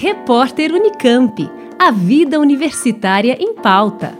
Repórter 0.00 0.72
Unicamp. 0.72 1.50
A 1.76 1.90
vida 1.90 2.38
universitária 2.38 3.36
em 3.40 3.52
pauta. 3.52 4.16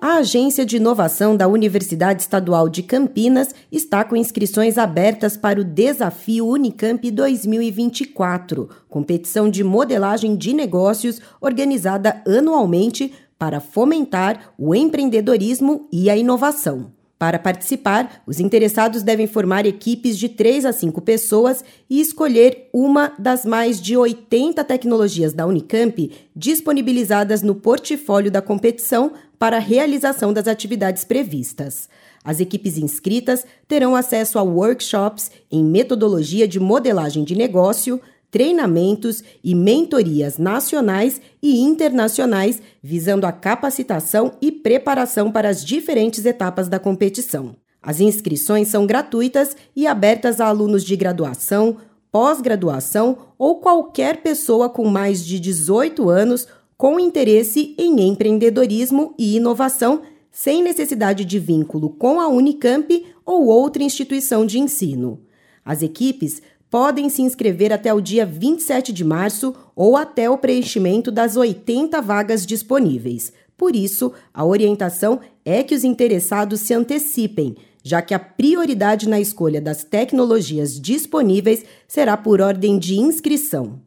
A 0.00 0.14
Agência 0.16 0.66
de 0.66 0.78
Inovação 0.78 1.36
da 1.36 1.46
Universidade 1.46 2.22
Estadual 2.22 2.68
de 2.68 2.82
Campinas 2.82 3.54
está 3.70 4.02
com 4.02 4.16
inscrições 4.16 4.78
abertas 4.78 5.36
para 5.36 5.60
o 5.60 5.64
Desafio 5.64 6.48
Unicamp 6.48 7.08
2024, 7.08 8.68
competição 8.88 9.48
de 9.48 9.62
modelagem 9.62 10.34
de 10.34 10.52
negócios 10.52 11.20
organizada 11.40 12.20
anualmente 12.26 13.12
para 13.38 13.60
fomentar 13.60 14.52
o 14.58 14.74
empreendedorismo 14.74 15.86
e 15.92 16.10
a 16.10 16.16
inovação. 16.16 16.90
Para 17.22 17.38
participar, 17.38 18.20
os 18.26 18.40
interessados 18.40 19.04
devem 19.04 19.28
formar 19.28 19.64
equipes 19.64 20.18
de 20.18 20.28
3 20.28 20.64
a 20.64 20.72
5 20.72 21.00
pessoas 21.02 21.64
e 21.88 22.00
escolher 22.00 22.68
uma 22.72 23.12
das 23.16 23.44
mais 23.44 23.80
de 23.80 23.96
80 23.96 24.64
tecnologias 24.64 25.32
da 25.32 25.46
Unicamp 25.46 26.10
disponibilizadas 26.34 27.40
no 27.40 27.54
portfólio 27.54 28.28
da 28.28 28.42
competição 28.42 29.12
para 29.38 29.58
a 29.58 29.60
realização 29.60 30.32
das 30.32 30.48
atividades 30.48 31.04
previstas. 31.04 31.88
As 32.24 32.40
equipes 32.40 32.76
inscritas 32.76 33.46
terão 33.68 33.94
acesso 33.94 34.36
a 34.36 34.42
workshops 34.42 35.30
em 35.48 35.64
metodologia 35.64 36.48
de 36.48 36.58
modelagem 36.58 37.22
de 37.22 37.36
negócio, 37.36 38.00
treinamentos 38.32 39.22
e 39.44 39.54
mentorias 39.54 40.38
nacionais 40.38 41.20
e 41.40 41.60
internacionais 41.60 42.62
visando 42.82 43.26
a 43.26 43.30
capacitação 43.30 44.32
e 44.40 44.50
preparação 44.50 45.30
para 45.30 45.50
as 45.50 45.62
diferentes 45.62 46.24
etapas 46.24 46.66
da 46.66 46.78
competição. 46.78 47.54
As 47.82 48.00
inscrições 48.00 48.68
são 48.68 48.86
gratuitas 48.86 49.54
e 49.76 49.86
abertas 49.86 50.40
a 50.40 50.46
alunos 50.46 50.82
de 50.82 50.96
graduação, 50.96 51.76
pós-graduação 52.10 53.18
ou 53.38 53.60
qualquer 53.60 54.22
pessoa 54.22 54.70
com 54.70 54.86
mais 54.88 55.24
de 55.24 55.38
18 55.38 56.08
anos 56.08 56.48
com 56.78 56.98
interesse 56.98 57.74
em 57.76 58.08
empreendedorismo 58.08 59.14
e 59.18 59.36
inovação, 59.36 60.02
sem 60.30 60.62
necessidade 60.62 61.24
de 61.24 61.38
vínculo 61.38 61.90
com 61.90 62.18
a 62.18 62.28
Unicamp 62.28 63.06
ou 63.26 63.46
outra 63.46 63.82
instituição 63.82 64.46
de 64.46 64.58
ensino. 64.58 65.20
As 65.64 65.80
equipes 65.80 66.42
podem 66.72 67.10
se 67.10 67.20
inscrever 67.20 67.70
até 67.70 67.92
o 67.92 68.00
dia 68.00 68.24
27 68.24 68.94
de 68.94 69.04
março 69.04 69.54
ou 69.76 69.94
até 69.94 70.30
o 70.30 70.38
preenchimento 70.38 71.10
das 71.10 71.36
80 71.36 72.00
vagas 72.00 72.46
disponíveis. 72.46 73.30
Por 73.58 73.76
isso, 73.76 74.10
a 74.32 74.42
orientação 74.42 75.20
é 75.44 75.62
que 75.62 75.74
os 75.74 75.84
interessados 75.84 76.60
se 76.60 76.72
antecipem, 76.72 77.56
já 77.84 78.00
que 78.00 78.14
a 78.14 78.18
prioridade 78.18 79.06
na 79.06 79.20
escolha 79.20 79.60
das 79.60 79.84
tecnologias 79.84 80.80
disponíveis 80.80 81.62
será 81.86 82.16
por 82.16 82.40
ordem 82.40 82.78
de 82.78 82.98
inscrição. 82.98 83.78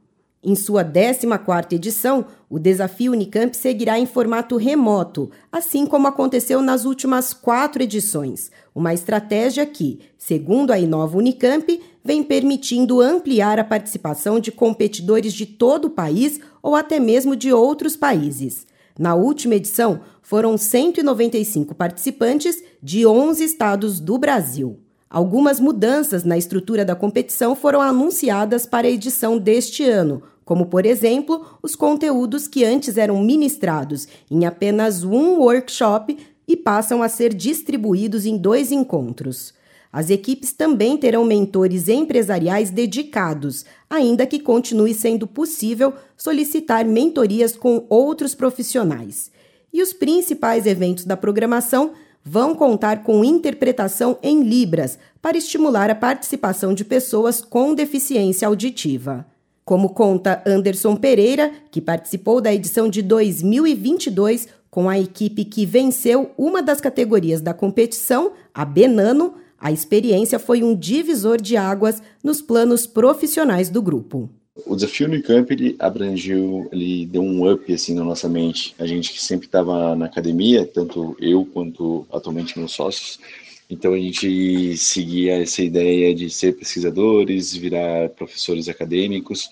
Em 0.44 0.54
sua 0.54 0.86
14ª 0.86 1.74
edição, 1.74 2.24
o 2.48 2.60
Desafio 2.60 3.14
Unicamp 3.14 3.58
seguirá 3.58 3.98
em 3.98 4.06
formato 4.06 4.58
remoto, 4.58 5.32
assim 5.52 5.88
como 5.88 6.06
aconteceu 6.06 6.62
nas 6.62 6.86
últimas 6.86 7.34
quatro 7.34 7.82
edições, 7.82 8.52
uma 8.76 8.94
estratégia 8.94 9.66
que, 9.66 10.02
segundo 10.20 10.70
a 10.70 10.78
Inova 10.78 11.18
Unicamp, 11.18 11.82
vem 12.06 12.22
permitindo 12.22 13.02
ampliar 13.02 13.58
a 13.58 13.64
participação 13.64 14.40
de 14.40 14.52
competidores 14.52 15.34
de 15.34 15.48
todo 15.48 15.86
o 15.86 15.90
país 15.90 16.40
ou 16.62 16.76
até 16.76 17.00
mesmo 17.00 17.36
de 17.36 17.52
outros 17.52 17.98
países. 17.98 18.68
Na 18.98 19.16
última 19.16 19.56
edição, 19.56 20.02
foram 20.22 20.56
195 20.56 21.74
participantes 21.74 22.64
de 22.82 23.08
11 23.08 23.44
estados 23.44 24.00
do 24.00 24.20
Brasil. 24.20 24.80
Algumas 25.10 25.60
mudanças 25.60 26.24
na 26.24 26.38
estrutura 26.38 26.86
da 26.86 26.96
competição 26.96 27.56
foram 27.56 27.82
anunciadas 27.82 28.68
para 28.68 28.86
a 28.86 28.92
edição 28.92 29.40
deste 29.40 29.84
ano, 29.84 30.22
como, 30.44 30.68
por 30.68 30.86
exemplo, 30.86 31.44
os 31.64 31.76
conteúdos 31.76 32.48
que 32.48 32.64
antes 32.64 32.98
eram 32.98 33.20
ministrados 33.20 34.08
em 34.30 34.46
apenas 34.46 35.04
um 35.04 35.40
workshop 35.40 36.16
e 36.48 36.56
passam 36.56 37.02
a 37.02 37.10
ser 37.10 37.34
distribuídos 37.34 38.28
em 38.28 38.38
dois 38.38 38.72
encontros. 38.72 39.55
As 39.96 40.10
equipes 40.10 40.52
também 40.52 40.98
terão 40.98 41.24
mentores 41.24 41.88
empresariais 41.88 42.70
dedicados, 42.70 43.64
ainda 43.90 44.26
que 44.26 44.42
continue 44.42 44.94
sendo 44.94 45.26
possível 45.26 45.94
solicitar 46.18 46.84
mentorias 46.84 47.56
com 47.56 47.86
outros 47.88 48.36
profissionais. 48.36 49.32
E 49.72 49.82
os 49.82 49.94
principais 49.94 50.66
eventos 50.66 51.06
da 51.06 51.16
programação 51.16 51.94
vão 52.22 52.54
contar 52.54 53.04
com 53.04 53.24
interpretação 53.24 54.18
em 54.22 54.44
Libras 54.44 55.00
para 55.22 55.38
estimular 55.38 55.90
a 55.90 55.96
participação 55.96 56.74
de 56.74 56.84
pessoas 56.84 57.40
com 57.40 57.74
deficiência 57.74 58.50
auditiva. 58.50 59.26
Como 59.64 59.92
conta 59.94 60.44
Anderson 60.46 60.98
Pereira, 60.98 61.54
que 61.72 61.80
participou 61.80 62.42
da 62.42 62.54
edição 62.54 62.90
de 62.90 63.02
2022 63.02 64.50
com 64.70 64.90
a 64.90 65.00
equipe 65.00 65.46
que 65.46 65.66
venceu 65.66 66.32
uma 66.38 66.62
das 66.62 66.82
categorias 66.82 67.40
da 67.40 67.54
competição, 67.54 68.34
a 68.54 68.66
Benano, 68.66 69.36
a 69.66 69.72
experiência 69.72 70.38
foi 70.38 70.62
um 70.62 70.76
divisor 70.76 71.42
de 71.42 71.58
águas 71.58 72.00
nos 72.24 72.40
planos 72.40 72.86
profissionais 72.86 73.68
do 73.68 73.82
grupo. 73.82 74.30
O 74.64 74.76
desafio 74.76 75.08
Unicamp 75.08 75.52
ele 75.52 75.76
abrangiu, 75.80 76.70
ele 76.72 77.08
deu 77.08 77.24
um 77.24 77.52
up 77.52 77.74
assim 77.74 77.96
na 77.96 78.04
nossa 78.04 78.30
mente. 78.30 78.76
A 78.78 78.86
gente 78.86 79.12
que 79.12 79.20
sempre 79.20 79.48
estava 79.48 79.96
na 79.96 80.06
academia, 80.06 80.68
tanto 80.68 81.18
eu 81.20 81.44
quanto 81.52 82.06
atualmente 82.14 82.60
meus 82.60 82.74
sócios, 82.74 83.20
então 83.68 83.94
a 83.94 83.98
gente 83.98 84.78
seguia 84.78 85.42
essa 85.42 85.64
ideia 85.64 86.14
de 86.14 86.30
ser 86.30 86.56
pesquisadores, 86.56 87.56
virar 87.56 88.10
professores 88.10 88.70
acadêmicos. 88.70 89.50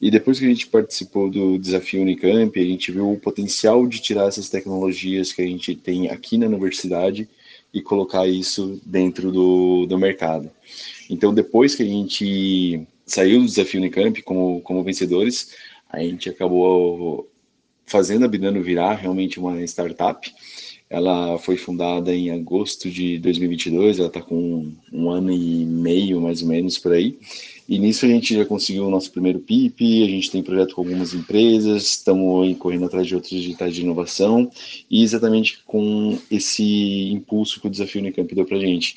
E 0.00 0.10
depois 0.10 0.38
que 0.38 0.46
a 0.46 0.48
gente 0.48 0.68
participou 0.68 1.28
do 1.28 1.58
desafio 1.58 2.00
Unicamp, 2.00 2.58
a 2.58 2.64
gente 2.64 2.90
viu 2.90 3.12
o 3.12 3.20
potencial 3.20 3.86
de 3.86 4.00
tirar 4.00 4.26
essas 4.26 4.48
tecnologias 4.48 5.34
que 5.34 5.42
a 5.42 5.46
gente 5.46 5.74
tem 5.74 6.08
aqui 6.08 6.38
na 6.38 6.46
universidade 6.46 7.28
e 7.72 7.80
colocar 7.80 8.26
isso 8.26 8.80
dentro 8.84 9.30
do, 9.30 9.86
do 9.86 9.98
mercado. 9.98 10.50
Então 11.08 11.32
depois 11.32 11.74
que 11.74 11.82
a 11.82 11.86
gente 11.86 12.86
saiu 13.06 13.40
do 13.40 13.46
desafio 13.46 13.80
Unicamp 13.80 14.22
como, 14.22 14.60
como 14.60 14.82
vencedores, 14.82 15.54
a 15.88 16.00
gente 16.00 16.28
acabou 16.28 17.28
fazendo 17.86 18.24
a 18.24 18.28
Binano 18.28 18.62
virar 18.62 18.94
realmente 18.94 19.40
uma 19.40 19.60
startup 19.62 20.32
ela 20.90 21.38
foi 21.38 21.56
fundada 21.56 22.12
em 22.12 22.32
agosto 22.32 22.90
de 22.90 23.16
2022, 23.18 24.00
ela 24.00 24.08
está 24.08 24.20
com 24.20 24.72
um 24.92 25.08
ano 25.08 25.30
e 25.30 25.64
meio, 25.64 26.20
mais 26.20 26.42
ou 26.42 26.48
menos, 26.48 26.76
por 26.78 26.92
aí. 26.92 27.16
E 27.68 27.78
nisso 27.78 28.04
a 28.04 28.08
gente 28.08 28.34
já 28.34 28.44
conseguiu 28.44 28.84
o 28.84 28.90
nosso 28.90 29.12
primeiro 29.12 29.38
PIP, 29.38 30.02
a 30.02 30.08
gente 30.08 30.28
tem 30.28 30.42
projeto 30.42 30.74
com 30.74 30.80
algumas 30.80 31.14
empresas, 31.14 31.84
estamos 31.84 32.58
correndo 32.58 32.86
atrás 32.86 33.06
de 33.06 33.14
outros 33.14 33.30
digitais 33.30 33.72
de 33.72 33.82
inovação, 33.82 34.50
e 34.90 35.04
exatamente 35.04 35.62
com 35.64 36.18
esse 36.28 37.10
impulso 37.12 37.60
que 37.60 37.68
o 37.68 37.70
Desafio 37.70 38.00
Unicamp 38.00 38.34
deu 38.34 38.44
para 38.44 38.56
a 38.56 38.60
gente, 38.60 38.96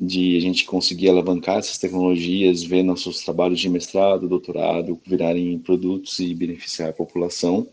de 0.00 0.36
a 0.36 0.40
gente 0.40 0.64
conseguir 0.64 1.08
alavancar 1.08 1.58
essas 1.58 1.78
tecnologias, 1.78 2.64
ver 2.64 2.82
nossos 2.82 3.20
trabalhos 3.20 3.60
de 3.60 3.68
mestrado, 3.68 4.28
doutorado 4.28 5.00
virarem 5.06 5.58
produtos 5.58 6.18
e 6.18 6.34
beneficiar 6.34 6.90
a 6.90 6.92
população 6.92 7.68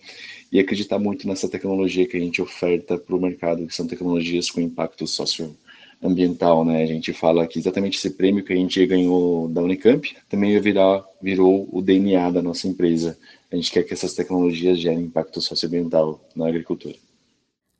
e 0.51 0.59
acreditar 0.59 0.99
muito 0.99 1.27
nessa 1.27 1.49
tecnologia 1.49 2.07
que 2.07 2.17
a 2.17 2.19
gente 2.19 2.41
oferta 2.41 2.97
para 2.97 3.15
o 3.15 3.21
mercado, 3.21 3.65
que 3.65 3.73
são 3.73 3.87
tecnologias 3.87 4.51
com 4.51 4.61
impacto 4.61 5.07
socioambiental, 5.07 6.63
né? 6.63 6.83
A 6.83 6.85
gente 6.85 7.11
fala 7.11 7.47
que 7.47 7.57
exatamente 7.57 7.97
esse 7.97 8.11
prêmio 8.11 8.43
que 8.43 8.53
a 8.53 8.57
gente 8.57 8.85
ganhou 8.85 9.47
da 9.47 9.61
Unicamp 9.61 10.15
também 10.29 10.59
virar, 10.59 11.03
virou 11.21 11.67
o 11.71 11.81
DNA 11.81 12.29
da 12.31 12.41
nossa 12.41 12.67
empresa. 12.67 13.17
A 13.51 13.55
gente 13.55 13.71
quer 13.71 13.83
que 13.83 13.93
essas 13.93 14.13
tecnologias 14.13 14.77
gerem 14.77 15.05
impacto 15.05 15.41
socioambiental 15.41 16.23
na 16.35 16.47
agricultura. 16.47 16.95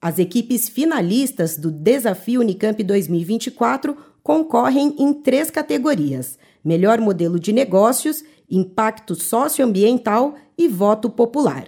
As 0.02 0.18
equipes 0.18 0.68
finalistas 0.68 1.58
do 1.58 1.70
Desafio 1.70 2.42
Unicamp 2.42 2.82
2024 2.84 3.96
concorrem 4.24 4.96
em 5.00 5.14
três 5.14 5.50
categorias: 5.50 6.38
melhor 6.64 7.00
modelo 7.00 7.40
de 7.40 7.52
negócios, 7.52 8.24
impacto 8.50 9.16
socioambiental 9.16 10.36
e 10.58 10.68
voto 10.68 11.10
popular. 11.10 11.66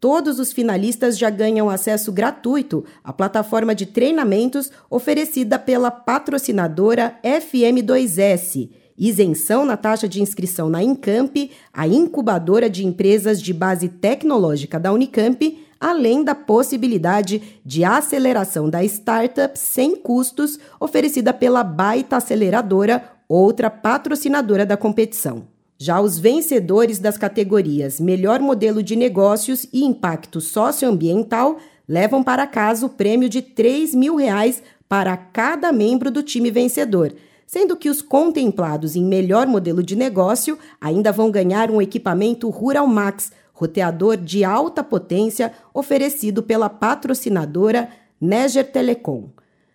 Todos 0.00 0.40
os 0.40 0.52
finalistas 0.52 1.16
já 1.16 1.30
ganham 1.30 1.70
acesso 1.70 2.10
gratuito 2.10 2.84
à 3.04 3.12
plataforma 3.12 3.72
de 3.72 3.86
treinamentos 3.86 4.68
oferecida 4.90 5.60
pela 5.60 5.92
patrocinadora 5.92 7.20
FM2S, 7.22 8.68
isenção 8.98 9.64
na 9.64 9.76
taxa 9.76 10.08
de 10.08 10.20
inscrição 10.20 10.68
na 10.68 10.82
Incamp, 10.82 11.36
a 11.72 11.86
incubadora 11.86 12.68
de 12.68 12.84
empresas 12.84 13.40
de 13.40 13.52
base 13.52 13.88
tecnológica 13.88 14.80
da 14.80 14.92
Unicamp, 14.92 15.56
além 15.82 16.22
da 16.22 16.32
possibilidade 16.32 17.60
de 17.66 17.82
aceleração 17.82 18.70
da 18.70 18.84
startup 18.84 19.58
sem 19.58 19.96
custos 19.96 20.56
oferecida 20.78 21.34
pela 21.34 21.64
Baita 21.64 22.18
Aceleradora, 22.18 23.02
outra 23.28 23.68
patrocinadora 23.68 24.64
da 24.64 24.76
competição. 24.76 25.48
Já 25.76 26.00
os 26.00 26.20
vencedores 26.20 27.00
das 27.00 27.18
categorias 27.18 27.98
Melhor 27.98 28.38
Modelo 28.38 28.80
de 28.80 28.94
Negócios 28.94 29.66
e 29.72 29.82
Impacto 29.82 30.40
Socioambiental 30.40 31.58
levam 31.88 32.22
para 32.22 32.46
casa 32.46 32.86
o 32.86 32.88
prêmio 32.88 33.28
de 33.28 33.42
3 33.42 33.92
mil 33.92 34.14
reais 34.14 34.62
para 34.88 35.16
cada 35.16 35.72
membro 35.72 36.12
do 36.12 36.22
time 36.22 36.52
vencedor, 36.52 37.12
sendo 37.44 37.76
que 37.76 37.90
os 37.90 38.00
contemplados 38.00 38.94
em 38.94 39.04
melhor 39.04 39.48
modelo 39.48 39.82
de 39.82 39.96
negócio 39.96 40.56
ainda 40.80 41.10
vão 41.10 41.28
ganhar 41.28 41.72
um 41.72 41.82
equipamento 41.82 42.48
Rural 42.48 42.86
Max, 42.86 43.32
roteador 43.52 44.16
de 44.16 44.44
alta 44.44 44.82
potência 44.82 45.52
oferecido 45.72 46.42
pela 46.42 46.68
patrocinadora 46.68 47.88
Neger 48.20 48.70
Telecom. 48.70 49.28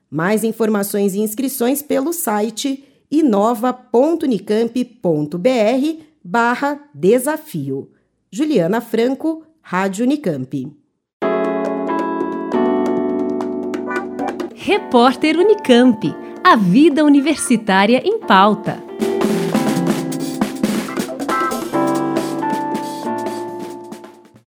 Mais 0.10 0.44
informações 0.44 1.14
e 1.14 1.20
inscrições 1.20 1.82
pelo 1.82 2.14
site 2.14 2.84
inova.unicamp.br 3.10 6.04
barra 6.24 6.80
desafio. 6.94 7.92
Juliana 8.32 8.82
Franco, 8.82 9.44
Rádio 9.62 10.06
Unicamp. 10.06 10.76
Repórter 14.56 15.38
Unicamp. 15.38 16.14
A 16.44 16.56
vida 16.56 17.06
universitária 17.06 18.02
em 18.06 18.20
pauta. 18.20 18.84